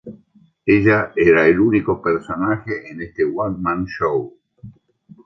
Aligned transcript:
Ella 0.65 1.13
era 1.15 1.45
el 1.47 1.59
único 1.59 2.01
personaje 2.01 2.89
en 2.91 3.01
este 3.03 3.23
one 3.23 3.57
man 3.59 3.85
show. 3.85 4.35